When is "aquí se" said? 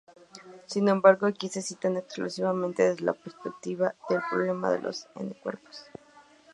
1.27-1.61